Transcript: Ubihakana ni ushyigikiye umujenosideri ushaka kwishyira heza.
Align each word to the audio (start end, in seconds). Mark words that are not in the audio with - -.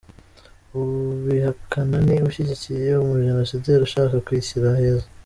Ubihakana 0.79 1.97
ni 2.05 2.15
ushyigikiye 2.27 2.89
umujenosideri 3.03 3.81
ushaka 3.87 4.15
kwishyira 4.25 4.67
heza. 4.79 5.07